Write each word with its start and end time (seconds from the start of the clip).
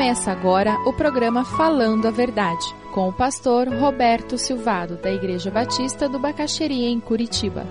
Começa 0.00 0.32
agora 0.32 0.78
o 0.86 0.94
programa 0.94 1.44
Falando 1.44 2.08
a 2.08 2.10
Verdade, 2.10 2.64
com 2.94 3.06
o 3.06 3.12
pastor 3.12 3.68
Roberto 3.68 4.38
Silvado, 4.38 4.96
da 4.96 5.12
Igreja 5.12 5.50
Batista 5.50 6.08
do 6.08 6.18
Bacaxeria, 6.18 6.88
em 6.88 6.98
Curitiba. 6.98 7.66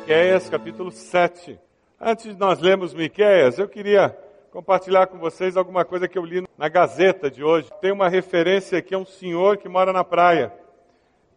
Miqueias, 0.00 0.50
capítulo 0.50 0.90
7. 0.90 1.58
Antes 1.98 2.34
de 2.34 2.38
nós 2.38 2.60
lermos 2.60 2.92
Miqueias, 2.92 3.58
eu 3.58 3.66
queria 3.66 4.14
compartilhar 4.52 5.06
com 5.06 5.16
vocês 5.16 5.56
alguma 5.56 5.86
coisa 5.86 6.06
que 6.06 6.18
eu 6.18 6.24
li 6.26 6.46
na 6.58 6.68
Gazeta 6.68 7.30
de 7.30 7.42
hoje. 7.42 7.70
Tem 7.80 7.90
uma 7.90 8.10
referência 8.10 8.78
aqui 8.78 8.94
a 8.94 8.98
um 8.98 9.06
senhor 9.06 9.56
que 9.56 9.70
mora 9.70 9.90
na 9.90 10.04
praia. 10.04 10.52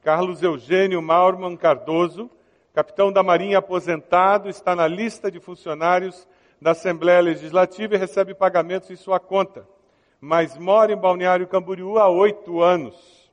Carlos 0.01 0.41
Eugênio 0.41 1.01
Maurman 1.01 1.57
Cardoso, 1.57 2.29
capitão 2.73 3.11
da 3.11 3.21
Marinha 3.21 3.57
aposentado, 3.57 4.47
está 4.47 4.75
na 4.75 4.87
lista 4.87 5.29
de 5.29 5.39
funcionários 5.39 6.27
da 6.61 6.71
Assembleia 6.71 7.19
Legislativa 7.19 7.95
e 7.95 7.97
recebe 7.97 8.33
pagamentos 8.33 8.89
em 8.89 8.95
sua 8.95 9.19
conta, 9.19 9.67
mas 10.21 10.57
mora 10.57 10.93
em 10.93 10.97
Balneário 10.97 11.47
Camboriú 11.47 11.97
há 11.97 12.07
oito 12.07 12.61
anos. 12.61 13.29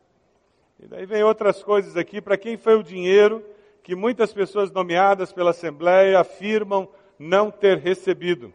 E 0.80 0.86
daí 0.86 1.06
vem 1.06 1.22
outras 1.22 1.62
coisas 1.62 1.96
aqui, 1.96 2.20
para 2.20 2.36
quem 2.36 2.56
foi 2.56 2.74
o 2.74 2.82
dinheiro 2.82 3.44
que 3.82 3.94
muitas 3.94 4.32
pessoas 4.32 4.72
nomeadas 4.72 5.32
pela 5.32 5.50
Assembleia 5.50 6.18
afirmam 6.18 6.88
não 7.16 7.50
ter 7.50 7.78
recebido. 7.78 8.52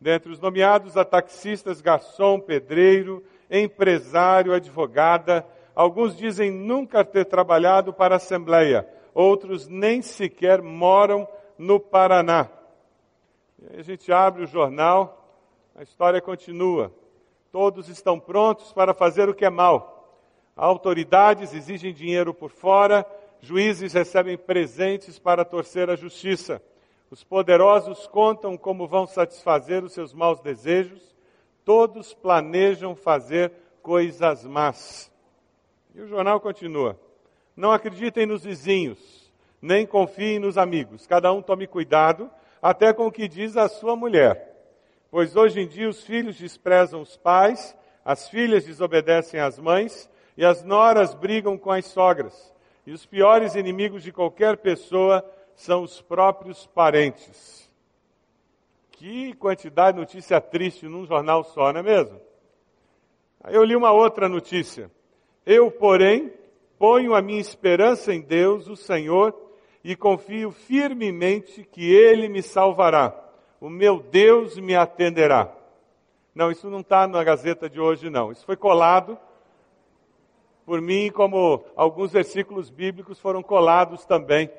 Dentre 0.00 0.32
os 0.32 0.40
nomeados, 0.40 0.96
há 0.96 1.04
taxistas, 1.04 1.82
garçom, 1.82 2.40
pedreiro, 2.40 3.22
empresário, 3.50 4.54
advogada, 4.54 5.46
Alguns 5.74 6.16
dizem 6.16 6.50
nunca 6.50 7.04
ter 7.04 7.24
trabalhado 7.24 7.92
para 7.92 8.14
a 8.14 8.16
Assembleia, 8.16 8.88
outros 9.12 9.66
nem 9.66 10.02
sequer 10.02 10.62
moram 10.62 11.26
no 11.58 11.80
Paraná. 11.80 12.48
E 13.72 13.80
a 13.80 13.82
gente 13.82 14.12
abre 14.12 14.44
o 14.44 14.46
jornal, 14.46 15.42
a 15.74 15.82
história 15.82 16.20
continua. 16.20 16.92
Todos 17.50 17.88
estão 17.88 18.18
prontos 18.20 18.72
para 18.72 18.94
fazer 18.94 19.28
o 19.28 19.34
que 19.34 19.44
é 19.44 19.50
mal. 19.50 19.94
Autoridades 20.56 21.52
exigem 21.52 21.92
dinheiro 21.92 22.32
por 22.32 22.50
fora, 22.50 23.04
juízes 23.40 23.92
recebem 23.92 24.38
presentes 24.38 25.18
para 25.18 25.44
torcer 25.44 25.90
a 25.90 25.96
justiça. 25.96 26.62
Os 27.10 27.22
poderosos 27.22 28.06
contam 28.06 28.56
como 28.56 28.86
vão 28.86 29.06
satisfazer 29.06 29.84
os 29.84 29.92
seus 29.92 30.12
maus 30.12 30.40
desejos. 30.40 31.14
Todos 31.64 32.14
planejam 32.14 32.94
fazer 32.94 33.52
coisas 33.82 34.44
más. 34.44 35.13
E 35.94 36.00
o 36.00 36.08
jornal 36.08 36.40
continua: 36.40 36.98
Não 37.56 37.70
acreditem 37.70 38.26
nos 38.26 38.44
vizinhos, 38.44 39.32
nem 39.62 39.86
confiem 39.86 40.38
nos 40.38 40.58
amigos. 40.58 41.06
Cada 41.06 41.32
um 41.32 41.40
tome 41.40 41.66
cuidado, 41.66 42.28
até 42.60 42.92
com 42.92 43.06
o 43.06 43.12
que 43.12 43.28
diz 43.28 43.56
a 43.56 43.68
sua 43.68 43.94
mulher. 43.94 44.52
Pois 45.10 45.36
hoje 45.36 45.60
em 45.60 45.68
dia 45.68 45.88
os 45.88 46.02
filhos 46.02 46.36
desprezam 46.36 47.00
os 47.00 47.16
pais, 47.16 47.76
as 48.04 48.28
filhas 48.28 48.64
desobedecem 48.64 49.38
às 49.38 49.58
mães, 49.58 50.10
e 50.36 50.44
as 50.44 50.64
noras 50.64 51.14
brigam 51.14 51.56
com 51.56 51.70
as 51.70 51.84
sogras. 51.86 52.52
E 52.84 52.92
os 52.92 53.06
piores 53.06 53.54
inimigos 53.54 54.02
de 54.02 54.12
qualquer 54.12 54.56
pessoa 54.56 55.24
são 55.54 55.84
os 55.84 56.02
próprios 56.02 56.66
parentes. 56.66 57.70
Que 58.90 59.32
quantidade 59.34 59.94
de 59.94 60.00
notícia 60.00 60.40
triste 60.40 60.86
num 60.86 61.06
jornal 61.06 61.44
só, 61.44 61.72
não 61.72 61.80
é 61.80 61.82
mesmo? 61.82 62.20
Aí 63.42 63.54
eu 63.54 63.62
li 63.62 63.76
uma 63.76 63.92
outra 63.92 64.28
notícia. 64.28 64.90
Eu, 65.46 65.70
porém, 65.70 66.32
ponho 66.78 67.14
a 67.14 67.22
minha 67.22 67.40
esperança 67.40 68.14
em 68.14 68.20
Deus, 68.20 68.68
o 68.68 68.76
Senhor, 68.76 69.34
e 69.82 69.94
confio 69.94 70.50
firmemente 70.50 71.64
que 71.64 71.92
Ele 71.92 72.28
me 72.28 72.42
salvará. 72.42 73.14
O 73.60 73.68
meu 73.68 74.00
Deus 74.00 74.58
me 74.58 74.74
atenderá. 74.74 75.54
Não, 76.34 76.50
isso 76.50 76.68
não 76.68 76.80
está 76.80 77.06
na 77.06 77.22
Gazeta 77.22 77.68
de 77.68 77.80
hoje, 77.80 78.10
não. 78.10 78.32
Isso 78.32 78.44
foi 78.44 78.56
colado 78.56 79.18
por 80.64 80.80
mim, 80.80 81.10
como 81.10 81.62
alguns 81.76 82.12
versículos 82.12 82.70
bíblicos 82.70 83.20
foram 83.20 83.42
colados 83.42 84.04
também. 84.06 84.50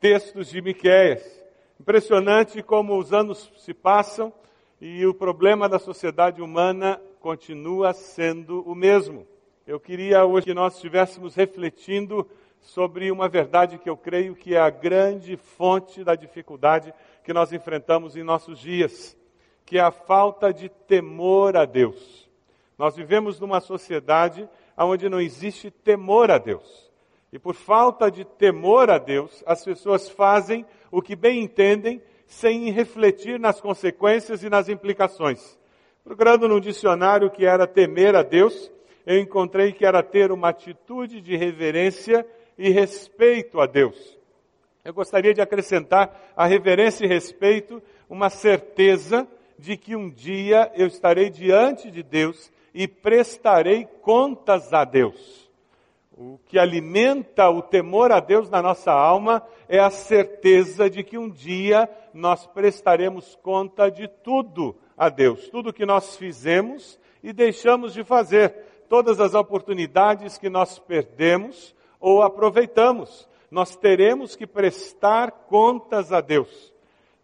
Textos 0.00 0.48
de 0.48 0.60
Miquéias. 0.60 1.44
Impressionante 1.80 2.62
como 2.62 2.98
os 2.98 3.12
anos 3.12 3.52
se 3.58 3.72
passam 3.72 4.32
e 4.80 5.06
o 5.06 5.14
problema 5.14 5.68
da 5.68 5.78
sociedade 5.78 6.42
humana 6.42 7.00
continua 7.20 7.92
sendo 7.92 8.62
o 8.62 8.74
mesmo. 8.74 9.26
Eu 9.66 9.80
queria 9.80 10.26
hoje 10.26 10.44
que 10.44 10.52
nós 10.52 10.74
estivéssemos 10.74 11.34
refletindo 11.34 12.28
sobre 12.60 13.10
uma 13.10 13.30
verdade 13.30 13.78
que 13.78 13.88
eu 13.88 13.96
creio 13.96 14.34
que 14.34 14.54
é 14.54 14.60
a 14.60 14.68
grande 14.68 15.38
fonte 15.38 16.04
da 16.04 16.14
dificuldade 16.14 16.92
que 17.22 17.32
nós 17.32 17.50
enfrentamos 17.50 18.14
em 18.14 18.22
nossos 18.22 18.58
dias, 18.58 19.16
que 19.64 19.78
é 19.78 19.80
a 19.80 19.90
falta 19.90 20.52
de 20.52 20.68
temor 20.68 21.56
a 21.56 21.64
Deus. 21.64 22.28
Nós 22.76 22.94
vivemos 22.94 23.40
numa 23.40 23.58
sociedade 23.58 24.46
onde 24.76 25.08
não 25.08 25.18
existe 25.18 25.70
temor 25.70 26.30
a 26.30 26.36
Deus. 26.36 26.92
E 27.32 27.38
por 27.38 27.54
falta 27.54 28.10
de 28.10 28.22
temor 28.22 28.90
a 28.90 28.98
Deus, 28.98 29.42
as 29.46 29.64
pessoas 29.64 30.10
fazem 30.10 30.66
o 30.90 31.00
que 31.00 31.16
bem 31.16 31.42
entendem 31.42 32.02
sem 32.26 32.70
refletir 32.70 33.40
nas 33.40 33.62
consequências 33.62 34.42
e 34.42 34.50
nas 34.50 34.68
implicações. 34.68 35.58
Procurando 36.04 36.46
num 36.46 36.60
dicionário 36.60 37.30
que 37.30 37.46
era 37.46 37.66
temer 37.66 38.14
a 38.14 38.22
Deus, 38.22 38.70
eu 39.06 39.18
encontrei 39.18 39.72
que 39.72 39.84
era 39.84 40.02
ter 40.02 40.32
uma 40.32 40.48
atitude 40.48 41.20
de 41.20 41.36
reverência 41.36 42.26
e 42.56 42.70
respeito 42.70 43.60
a 43.60 43.66
Deus. 43.66 44.18
Eu 44.84 44.92
gostaria 44.92 45.32
de 45.32 45.40
acrescentar 45.40 46.32
a 46.36 46.46
reverência 46.46 47.04
e 47.04 47.08
respeito 47.08 47.82
uma 48.08 48.28
certeza 48.28 49.26
de 49.58 49.76
que 49.76 49.96
um 49.96 50.10
dia 50.10 50.70
eu 50.74 50.86
estarei 50.86 51.30
diante 51.30 51.90
de 51.90 52.02
Deus 52.02 52.52
e 52.74 52.86
prestarei 52.86 53.86
contas 54.02 54.72
a 54.72 54.84
Deus. 54.84 55.44
O 56.16 56.38
que 56.46 56.58
alimenta 56.58 57.48
o 57.48 57.60
temor 57.60 58.12
a 58.12 58.20
Deus 58.20 58.48
na 58.48 58.62
nossa 58.62 58.92
alma 58.92 59.42
é 59.68 59.80
a 59.80 59.90
certeza 59.90 60.88
de 60.88 61.02
que 61.02 61.18
um 61.18 61.28
dia 61.28 61.88
nós 62.12 62.46
prestaremos 62.46 63.36
conta 63.42 63.90
de 63.90 64.06
tudo 64.06 64.76
a 64.96 65.08
Deus, 65.08 65.48
tudo 65.48 65.72
que 65.72 65.84
nós 65.84 66.16
fizemos 66.16 66.98
e 67.22 67.32
deixamos 67.32 67.94
de 67.94 68.04
fazer 68.04 68.54
todas 68.88 69.20
as 69.20 69.34
oportunidades 69.34 70.38
que 70.38 70.48
nós 70.48 70.78
perdemos 70.78 71.74
ou 72.00 72.22
aproveitamos. 72.22 73.28
Nós 73.50 73.76
teremos 73.76 74.36
que 74.36 74.46
prestar 74.46 75.30
contas 75.30 76.12
a 76.12 76.20
Deus. 76.20 76.72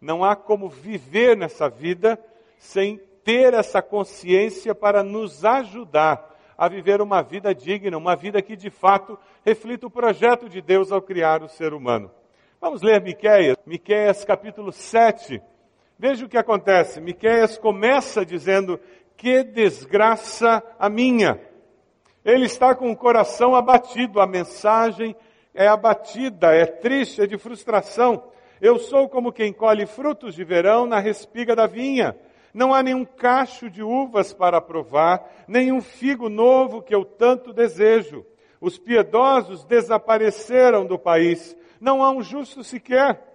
Não 0.00 0.24
há 0.24 0.34
como 0.34 0.68
viver 0.68 1.36
nessa 1.36 1.68
vida 1.68 2.18
sem 2.58 3.00
ter 3.24 3.54
essa 3.54 3.82
consciência 3.82 4.74
para 4.74 5.02
nos 5.02 5.44
ajudar 5.44 6.30
a 6.56 6.68
viver 6.68 7.00
uma 7.00 7.22
vida 7.22 7.54
digna, 7.54 7.96
uma 7.96 8.14
vida 8.14 8.42
que 8.42 8.54
de 8.54 8.70
fato 8.70 9.18
reflita 9.44 9.86
o 9.86 9.90
projeto 9.90 10.48
de 10.48 10.60
Deus 10.60 10.92
ao 10.92 11.00
criar 11.00 11.42
o 11.42 11.48
ser 11.48 11.72
humano. 11.72 12.10
Vamos 12.60 12.82
ler 12.82 13.00
Miqueias, 13.00 13.56
Miqueias 13.64 14.24
capítulo 14.24 14.70
7. 14.70 15.40
Veja 15.98 16.26
o 16.26 16.28
que 16.28 16.36
acontece. 16.36 17.00
Miqueias 17.00 17.56
começa 17.56 18.24
dizendo: 18.24 18.78
"Que 19.16 19.42
desgraça 19.42 20.62
a 20.78 20.88
minha". 20.88 21.40
Ele 22.24 22.44
está 22.44 22.74
com 22.74 22.90
o 22.90 22.96
coração 22.96 23.54
abatido, 23.54 24.20
a 24.20 24.26
mensagem 24.26 25.16
é 25.54 25.66
abatida, 25.66 26.54
é 26.54 26.66
triste, 26.66 27.22
é 27.22 27.26
de 27.26 27.38
frustração. 27.38 28.24
Eu 28.60 28.78
sou 28.78 29.08
como 29.08 29.32
quem 29.32 29.52
colhe 29.52 29.86
frutos 29.86 30.34
de 30.34 30.44
verão 30.44 30.86
na 30.86 30.98
respiga 30.98 31.56
da 31.56 31.66
vinha. 31.66 32.14
Não 32.52 32.74
há 32.74 32.82
nenhum 32.82 33.04
cacho 33.04 33.70
de 33.70 33.82
uvas 33.82 34.34
para 34.34 34.60
provar, 34.60 35.24
nenhum 35.48 35.80
figo 35.80 36.28
novo 36.28 36.82
que 36.82 36.94
eu 36.94 37.04
tanto 37.04 37.52
desejo. 37.52 38.26
Os 38.60 38.78
piedosos 38.78 39.64
desapareceram 39.64 40.84
do 40.84 40.98
país, 40.98 41.56
não 41.80 42.02
há 42.02 42.10
um 42.10 42.22
justo 42.22 42.62
sequer. 42.62 43.26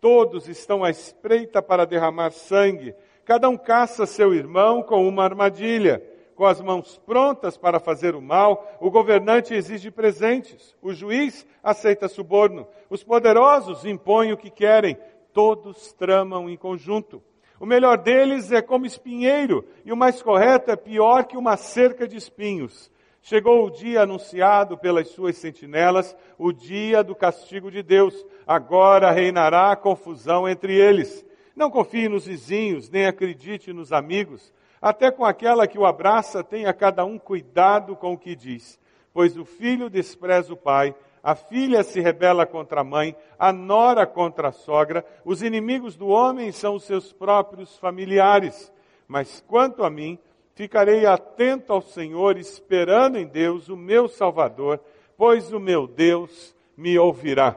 Todos 0.00 0.48
estão 0.48 0.84
à 0.84 0.90
espreita 0.90 1.62
para 1.62 1.86
derramar 1.86 2.30
sangue, 2.32 2.94
cada 3.24 3.48
um 3.48 3.56
caça 3.56 4.04
seu 4.04 4.34
irmão 4.34 4.82
com 4.82 5.08
uma 5.08 5.24
armadilha 5.24 6.02
com 6.34 6.44
as 6.44 6.60
mãos 6.60 7.00
prontas 7.06 7.56
para 7.56 7.78
fazer 7.78 8.14
o 8.14 8.22
mal, 8.22 8.76
o 8.80 8.90
governante 8.90 9.54
exige 9.54 9.90
presentes, 9.90 10.76
o 10.82 10.92
juiz 10.92 11.46
aceita 11.62 12.08
suborno, 12.08 12.66
os 12.90 13.02
poderosos 13.02 13.84
impõem 13.84 14.32
o 14.32 14.36
que 14.36 14.50
querem, 14.50 14.96
todos 15.32 15.92
tramam 15.92 16.50
em 16.50 16.56
conjunto. 16.56 17.22
O 17.58 17.66
melhor 17.66 17.98
deles 17.98 18.50
é 18.52 18.60
como 18.60 18.86
espinheiro, 18.86 19.64
e 19.84 19.92
o 19.92 19.96
mais 19.96 20.22
correto 20.22 20.70
é 20.70 20.76
pior 20.76 21.24
que 21.24 21.36
uma 21.36 21.56
cerca 21.56 22.06
de 22.06 22.16
espinhos. 22.16 22.90
Chegou 23.22 23.64
o 23.64 23.70
dia 23.70 24.02
anunciado 24.02 24.76
pelas 24.76 25.08
suas 25.08 25.38
sentinelas, 25.38 26.14
o 26.36 26.52
dia 26.52 27.02
do 27.02 27.14
castigo 27.14 27.70
de 27.70 27.82
Deus. 27.82 28.14
Agora 28.46 29.10
reinará 29.10 29.74
confusão 29.76 30.46
entre 30.46 30.74
eles. 30.74 31.24
Não 31.56 31.70
confie 31.70 32.06
nos 32.06 32.26
vizinhos, 32.26 32.90
nem 32.90 33.06
acredite 33.06 33.72
nos 33.72 33.92
amigos 33.92 34.52
até 34.84 35.10
com 35.10 35.24
aquela 35.24 35.66
que 35.66 35.78
o 35.78 35.86
abraça, 35.86 36.44
tenha 36.44 36.70
cada 36.74 37.06
um 37.06 37.18
cuidado 37.18 37.96
com 37.96 38.12
o 38.12 38.18
que 38.18 38.36
diz, 38.36 38.78
pois 39.14 39.34
o 39.34 39.42
filho 39.42 39.88
despreza 39.88 40.52
o 40.52 40.58
pai, 40.58 40.94
A 41.26 41.34
filha 41.34 41.82
se 41.82 42.02
rebela 42.02 42.44
contra 42.44 42.82
a 42.82 42.84
mãe, 42.84 43.16
a 43.38 43.50
nora 43.50 44.06
contra 44.06 44.48
a 44.48 44.52
sogra, 44.52 45.02
os 45.24 45.42
inimigos 45.42 45.96
do 45.96 46.08
homem 46.08 46.52
são 46.52 46.74
os 46.74 46.84
seus 46.84 47.14
próprios 47.14 47.78
familiares. 47.78 48.70
Mas 49.08 49.42
quanto 49.48 49.84
a 49.84 49.88
mim, 49.88 50.18
ficarei 50.54 51.06
atento 51.06 51.72
ao 51.72 51.80
Senhor, 51.80 52.36
esperando 52.36 53.16
em 53.16 53.26
Deus, 53.26 53.70
o 53.70 53.76
meu 53.76 54.06
Salvador, 54.06 54.78
pois 55.16 55.50
o 55.50 55.58
meu 55.58 55.86
Deus 55.86 56.54
me 56.76 56.98
ouvirá. 56.98 57.56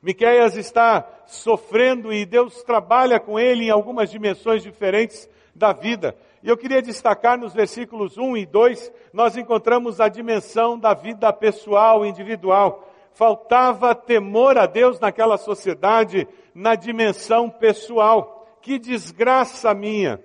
Miqueias 0.00 0.56
está 0.56 1.04
sofrendo 1.26 2.12
e 2.12 2.24
Deus 2.24 2.62
trabalha 2.62 3.18
com 3.18 3.40
ele 3.40 3.64
em 3.64 3.70
algumas 3.70 4.08
dimensões 4.08 4.62
diferentes 4.62 5.28
da 5.54 5.72
vida. 5.72 6.16
E 6.42 6.48
eu 6.48 6.56
queria 6.56 6.82
destacar 6.82 7.38
nos 7.38 7.52
versículos 7.52 8.18
1 8.18 8.36
e 8.36 8.46
2, 8.46 8.92
nós 9.12 9.36
encontramos 9.36 10.00
a 10.00 10.08
dimensão 10.08 10.78
da 10.78 10.94
vida 10.94 11.32
pessoal, 11.32 12.04
individual. 12.04 12.88
Faltava 13.12 13.94
temor 13.94 14.56
a 14.56 14.66
Deus 14.66 14.98
naquela 14.98 15.36
sociedade, 15.36 16.26
na 16.54 16.74
dimensão 16.74 17.50
pessoal. 17.50 18.58
Que 18.60 18.78
desgraça 18.78 19.74
minha! 19.74 20.20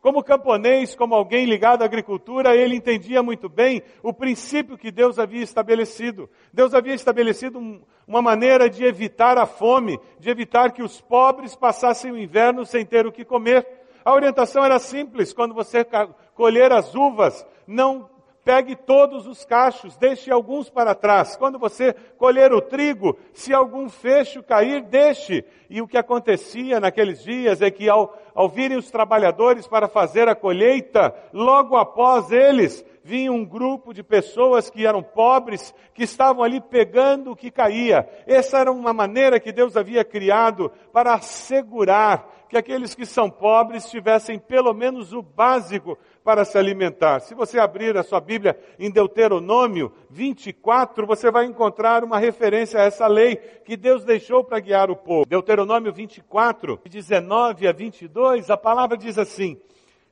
Como 0.00 0.24
camponês, 0.24 0.94
como 0.94 1.14
alguém 1.14 1.44
ligado 1.44 1.82
à 1.82 1.84
agricultura, 1.84 2.56
ele 2.56 2.74
entendia 2.74 3.22
muito 3.22 3.50
bem 3.50 3.82
o 4.02 4.14
princípio 4.14 4.78
que 4.78 4.90
Deus 4.90 5.18
havia 5.18 5.42
estabelecido. 5.42 6.28
Deus 6.50 6.72
havia 6.72 6.94
estabelecido 6.94 7.58
um, 7.58 7.82
uma 8.08 8.22
maneira 8.22 8.70
de 8.70 8.82
evitar 8.82 9.36
a 9.36 9.44
fome, 9.44 10.00
de 10.18 10.30
evitar 10.30 10.72
que 10.72 10.82
os 10.82 11.02
pobres 11.02 11.54
passassem 11.54 12.10
o 12.10 12.18
inverno 12.18 12.64
sem 12.64 12.84
ter 12.84 13.06
o 13.06 13.12
que 13.12 13.26
comer. 13.26 13.79
A 14.04 14.12
orientação 14.12 14.64
era 14.64 14.78
simples: 14.78 15.32
quando 15.32 15.54
você 15.54 15.86
colher 16.34 16.72
as 16.72 16.94
uvas, 16.94 17.46
não 17.66 18.08
pegue 18.44 18.74
todos 18.74 19.26
os 19.26 19.44
cachos, 19.44 19.96
deixe 19.96 20.30
alguns 20.30 20.70
para 20.70 20.94
trás. 20.94 21.36
Quando 21.36 21.58
você 21.58 21.94
colher 22.16 22.52
o 22.52 22.60
trigo, 22.60 23.16
se 23.32 23.52
algum 23.52 23.88
fecho 23.88 24.42
cair, 24.42 24.82
deixe. 24.82 25.44
E 25.68 25.80
o 25.80 25.86
que 25.86 25.98
acontecia 25.98 26.80
naqueles 26.80 27.22
dias 27.22 27.62
é 27.62 27.70
que 27.70 27.88
ao, 27.88 28.18
ao 28.34 28.48
virem 28.48 28.76
os 28.76 28.90
trabalhadores 28.90 29.66
para 29.66 29.88
fazer 29.88 30.28
a 30.28 30.34
colheita, 30.34 31.14
logo 31.32 31.76
após 31.76 32.30
eles, 32.30 32.84
vinha 33.02 33.32
um 33.32 33.44
grupo 33.44 33.92
de 33.92 34.02
pessoas 34.02 34.70
que 34.70 34.86
eram 34.86 35.02
pobres, 35.02 35.74
que 35.94 36.04
estavam 36.04 36.42
ali 36.42 36.60
pegando 36.60 37.32
o 37.32 37.36
que 37.36 37.50
caía. 37.50 38.08
Essa 38.26 38.58
era 38.58 38.70
uma 38.70 38.92
maneira 38.92 39.40
que 39.40 39.52
Deus 39.52 39.76
havia 39.76 40.04
criado 40.04 40.70
para 40.92 41.14
assegurar 41.14 42.28
que 42.50 42.56
aqueles 42.56 42.96
que 42.96 43.06
são 43.06 43.30
pobres 43.30 43.88
tivessem 43.88 44.36
pelo 44.36 44.74
menos 44.74 45.12
o 45.12 45.22
básico 45.22 45.96
para 46.24 46.44
se 46.44 46.58
alimentar. 46.58 47.20
Se 47.20 47.32
você 47.32 47.60
abrir 47.60 47.96
a 47.96 48.02
sua 48.02 48.20
Bíblia 48.20 48.58
em 48.76 48.90
Deuteronômio 48.90 49.92
24, 50.10 51.06
você 51.06 51.30
vai 51.30 51.46
encontrar 51.46 52.02
uma 52.02 52.18
referência 52.18 52.80
a 52.80 52.84
essa 52.84 53.06
lei 53.06 53.36
que 53.36 53.76
Deus 53.76 54.04
deixou 54.04 54.42
para 54.42 54.58
guiar 54.58 54.90
o 54.90 54.96
povo. 54.96 55.26
Deuteronômio 55.26 55.92
24, 55.92 56.80
19 56.84 57.68
a 57.68 57.72
22, 57.72 58.19
a 58.26 58.56
palavra 58.56 58.96
diz 58.96 59.18
assim: 59.18 59.60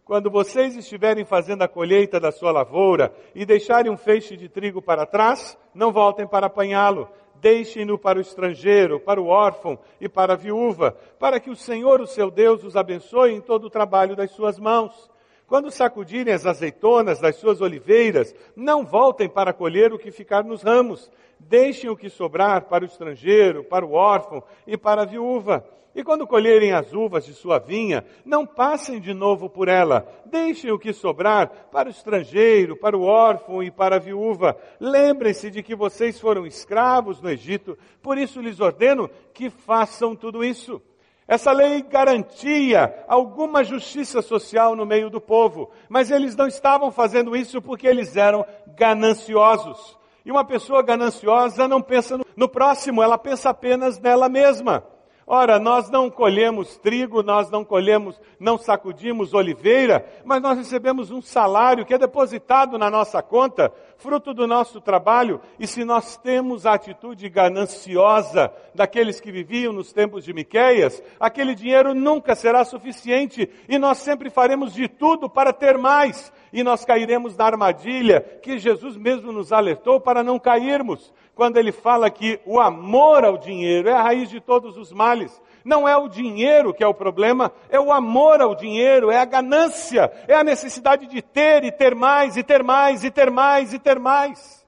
quando 0.04 0.30
vocês 0.30 0.76
estiverem 0.76 1.24
fazendo 1.24 1.62
a 1.62 1.68
colheita 1.68 2.18
da 2.18 2.32
sua 2.32 2.50
lavoura 2.50 3.14
e 3.34 3.44
deixarem 3.44 3.90
um 3.90 3.96
feixe 3.96 4.36
de 4.36 4.48
trigo 4.48 4.80
para 4.80 5.06
trás, 5.06 5.58
não 5.74 5.92
voltem 5.92 6.26
para 6.26 6.46
apanhá-lo 6.46 7.08
deixem-no 7.40 7.98
para 7.98 8.18
o 8.18 8.22
estrangeiro, 8.22 9.00
para 9.00 9.20
o 9.20 9.26
órfão 9.26 9.78
e 10.00 10.08
para 10.08 10.34
a 10.34 10.36
viúva, 10.36 10.96
para 11.18 11.40
que 11.40 11.50
o 11.50 11.56
Senhor, 11.56 12.00
o 12.00 12.06
seu 12.06 12.30
Deus, 12.30 12.64
os 12.64 12.76
abençoe 12.76 13.32
em 13.32 13.40
todo 13.40 13.66
o 13.66 13.70
trabalho 13.70 14.16
das 14.16 14.30
suas 14.32 14.58
mãos. 14.58 15.10
Quando 15.46 15.70
sacudirem 15.70 16.34
as 16.34 16.44
azeitonas 16.44 17.20
das 17.20 17.36
suas 17.36 17.60
oliveiras, 17.60 18.34
não 18.54 18.84
voltem 18.84 19.28
para 19.28 19.52
colher 19.52 19.92
o 19.92 19.98
que 19.98 20.10
ficar 20.10 20.44
nos 20.44 20.62
ramos. 20.62 21.10
Deixem 21.40 21.88
o 21.88 21.96
que 21.96 22.10
sobrar 22.10 22.66
para 22.66 22.84
o 22.84 22.86
estrangeiro, 22.86 23.64
para 23.64 23.84
o 23.84 23.92
órfão 23.92 24.42
e 24.66 24.76
para 24.76 25.02
a 25.02 25.06
viúva. 25.06 25.64
E 25.94 26.04
quando 26.04 26.28
colherem 26.28 26.72
as 26.72 26.92
uvas 26.92 27.24
de 27.24 27.34
sua 27.34 27.58
vinha, 27.58 28.04
não 28.24 28.46
passem 28.46 29.00
de 29.00 29.12
novo 29.12 29.50
por 29.50 29.66
ela. 29.66 30.06
Deixem 30.26 30.70
o 30.70 30.78
que 30.78 30.92
sobrar 30.92 31.68
para 31.72 31.88
o 31.88 31.90
estrangeiro, 31.90 32.76
para 32.76 32.96
o 32.96 33.02
órfão 33.02 33.62
e 33.62 33.70
para 33.70 33.96
a 33.96 33.98
viúva. 33.98 34.56
Lembrem-se 34.78 35.50
de 35.50 35.60
que 35.60 35.74
vocês 35.74 36.20
foram 36.20 36.46
escravos 36.46 37.20
no 37.20 37.28
Egito, 37.28 37.76
por 38.00 38.16
isso 38.16 38.40
lhes 38.40 38.60
ordeno 38.60 39.10
que 39.34 39.50
façam 39.50 40.14
tudo 40.14 40.44
isso. 40.44 40.80
Essa 41.26 41.52
lei 41.52 41.82
garantia 41.82 43.04
alguma 43.08 43.64
justiça 43.64 44.22
social 44.22 44.76
no 44.76 44.86
meio 44.86 45.10
do 45.10 45.20
povo, 45.20 45.70
mas 45.88 46.12
eles 46.12 46.36
não 46.36 46.46
estavam 46.46 46.92
fazendo 46.92 47.34
isso 47.36 47.60
porque 47.60 47.86
eles 47.86 48.16
eram 48.16 48.46
gananciosos. 48.68 49.97
E 50.28 50.30
uma 50.30 50.44
pessoa 50.44 50.82
gananciosa 50.82 51.66
não 51.66 51.80
pensa 51.80 52.20
no 52.36 52.46
próximo, 52.46 53.02
ela 53.02 53.16
pensa 53.16 53.48
apenas 53.48 53.98
nela 53.98 54.28
mesma. 54.28 54.84
Ora, 55.26 55.58
nós 55.58 55.90
não 55.90 56.10
colhemos 56.10 56.76
trigo, 56.76 57.22
nós 57.22 57.50
não 57.50 57.64
colhemos, 57.64 58.20
não 58.38 58.58
sacudimos 58.58 59.32
oliveira, 59.32 60.06
mas 60.26 60.42
nós 60.42 60.58
recebemos 60.58 61.10
um 61.10 61.22
salário 61.22 61.86
que 61.86 61.94
é 61.94 61.98
depositado 61.98 62.76
na 62.76 62.90
nossa 62.90 63.22
conta, 63.22 63.72
fruto 63.96 64.34
do 64.34 64.46
nosso 64.46 64.82
trabalho, 64.82 65.40
e 65.58 65.66
se 65.66 65.82
nós 65.82 66.18
temos 66.18 66.66
a 66.66 66.74
atitude 66.74 67.26
gananciosa 67.30 68.52
daqueles 68.74 69.20
que 69.20 69.32
viviam 69.32 69.72
nos 69.72 69.92
tempos 69.94 70.24
de 70.24 70.34
Miqueias, 70.34 71.02
aquele 71.18 71.54
dinheiro 71.54 71.94
nunca 71.94 72.34
será 72.34 72.64
suficiente 72.64 73.50
e 73.66 73.78
nós 73.78 73.98
sempre 73.98 74.28
faremos 74.28 74.74
de 74.74 74.88
tudo 74.88 75.28
para 75.28 75.52
ter 75.54 75.76
mais, 75.78 76.30
e 76.52 76.62
nós 76.62 76.84
cairemos 76.84 77.36
na 77.36 77.44
armadilha 77.44 78.20
que 78.42 78.58
Jesus 78.58 78.96
mesmo 78.96 79.32
nos 79.32 79.52
alertou 79.52 80.00
para 80.00 80.22
não 80.22 80.38
cairmos 80.38 81.12
quando 81.34 81.56
ele 81.56 81.70
fala 81.70 82.10
que 82.10 82.40
o 82.44 82.58
amor 82.58 83.24
ao 83.24 83.38
dinheiro 83.38 83.88
é 83.88 83.92
a 83.92 84.02
raiz 84.02 84.28
de 84.28 84.40
todos 84.40 84.76
os 84.76 84.92
males. 84.92 85.40
Não 85.64 85.88
é 85.88 85.96
o 85.96 86.08
dinheiro 86.08 86.74
que 86.74 86.82
é 86.82 86.86
o 86.86 86.94
problema, 86.94 87.52
é 87.68 87.78
o 87.78 87.92
amor 87.92 88.40
ao 88.40 88.56
dinheiro, 88.56 89.10
é 89.10 89.18
a 89.18 89.24
ganância, 89.24 90.10
é 90.26 90.34
a 90.34 90.42
necessidade 90.42 91.06
de 91.06 91.22
ter 91.22 91.62
e 91.62 91.70
ter 91.70 91.94
mais, 91.94 92.36
e 92.36 92.42
ter 92.42 92.64
mais, 92.64 93.04
e 93.04 93.10
ter 93.10 93.30
mais, 93.30 93.72
e 93.72 93.78
ter 93.78 94.00
mais. 94.00 94.66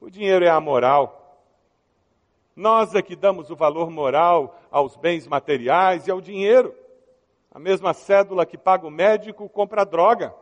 O 0.00 0.08
dinheiro 0.08 0.44
é 0.44 0.48
amoral. 0.48 1.38
Nós 2.56 2.94
é 2.94 3.02
que 3.02 3.14
damos 3.14 3.50
o 3.50 3.56
valor 3.56 3.90
moral 3.90 4.58
aos 4.70 4.96
bens 4.96 5.26
materiais 5.26 6.06
e 6.06 6.10
ao 6.10 6.20
dinheiro. 6.20 6.74
A 7.52 7.58
mesma 7.58 7.92
cédula 7.92 8.46
que 8.46 8.56
paga 8.56 8.86
o 8.86 8.90
médico 8.90 9.48
compra 9.48 9.84
droga. 9.84 10.34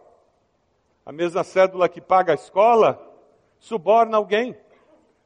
A 1.06 1.12
mesma 1.12 1.44
cédula 1.44 1.88
que 1.88 2.00
paga 2.00 2.32
a 2.32 2.34
escola 2.34 3.00
suborna 3.60 4.16
alguém 4.16 4.56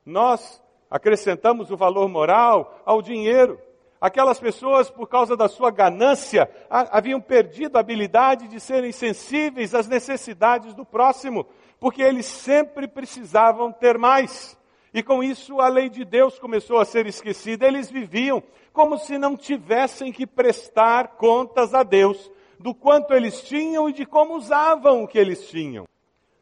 nós 0.04 0.62
acrescentamos 0.90 1.70
o 1.70 1.76
valor 1.76 2.06
moral 2.06 2.82
ao 2.84 3.00
dinheiro. 3.00 3.58
Aquelas 3.98 4.38
pessoas, 4.38 4.90
por 4.90 5.06
causa 5.08 5.34
da 5.36 5.48
sua 5.48 5.70
ganância, 5.70 6.50
haviam 6.68 7.20
perdido 7.20 7.76
a 7.76 7.80
habilidade 7.80 8.46
de 8.48 8.60
serem 8.60 8.92
sensíveis 8.92 9.74
às 9.74 9.86
necessidades 9.86 10.74
do 10.74 10.84
próximo, 10.84 11.46
porque 11.78 12.02
eles 12.02 12.26
sempre 12.26 12.86
precisavam 12.86 13.72
ter 13.72 13.96
mais. 13.96 14.58
E 14.92 15.02
com 15.02 15.22
isso 15.22 15.60
a 15.60 15.68
lei 15.68 15.88
de 15.88 16.04
Deus 16.04 16.38
começou 16.38 16.78
a 16.78 16.84
ser 16.84 17.06
esquecida. 17.06 17.66
Eles 17.66 17.90
viviam 17.90 18.42
como 18.72 18.98
se 18.98 19.16
não 19.16 19.34
tivessem 19.34 20.12
que 20.12 20.26
prestar 20.26 21.16
contas 21.16 21.72
a 21.72 21.82
Deus 21.82 22.30
do 22.60 22.72
quanto 22.72 23.12
eles 23.12 23.42
tinham 23.42 23.88
e 23.88 23.92
de 23.92 24.06
como 24.06 24.36
usavam 24.36 25.02
o 25.02 25.08
que 25.08 25.18
eles 25.18 25.48
tinham. 25.48 25.88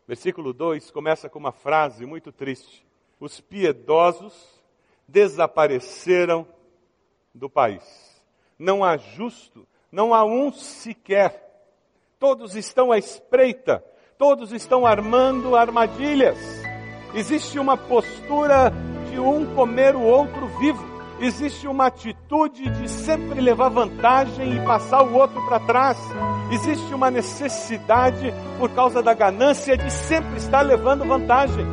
Versículo 0.06 0.52
2 0.52 0.90
começa 0.90 1.30
com 1.30 1.38
uma 1.38 1.52
frase 1.52 2.04
muito 2.04 2.30
triste 2.30 2.86
os 3.20 3.40
piedosos 3.40 4.34
desapareceram 5.06 6.46
do 7.34 7.48
país. 7.48 7.82
Não 8.58 8.84
há 8.84 8.96
justo, 8.96 9.66
não 9.90 10.14
há 10.14 10.24
um 10.24 10.52
sequer. 10.52 11.46
Todos 12.18 12.54
estão 12.56 12.92
à 12.92 12.98
espreita, 12.98 13.84
todos 14.16 14.52
estão 14.52 14.86
armando 14.86 15.56
armadilhas. 15.56 16.38
Existe 17.14 17.58
uma 17.58 17.76
postura 17.76 18.72
de 19.10 19.18
um 19.18 19.54
comer 19.54 19.96
o 19.96 20.02
outro 20.02 20.46
vivo. 20.58 20.97
Existe 21.20 21.66
uma 21.66 21.86
atitude 21.86 22.70
de 22.70 22.88
sempre 22.88 23.40
levar 23.40 23.70
vantagem 23.70 24.56
e 24.56 24.60
passar 24.64 25.02
o 25.02 25.14
outro 25.14 25.44
para 25.46 25.58
trás. 25.58 25.98
Existe 26.52 26.94
uma 26.94 27.10
necessidade, 27.10 28.32
por 28.58 28.70
causa 28.70 29.02
da 29.02 29.14
ganância, 29.14 29.76
de 29.76 29.90
sempre 29.90 30.36
estar 30.36 30.62
levando 30.62 31.04
vantagem. 31.04 31.66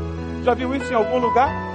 Já 0.44 0.54
viu 0.56 0.74
isso 0.76 0.92
em 0.92 0.96
algum 0.96 1.20
lugar? 1.20 1.75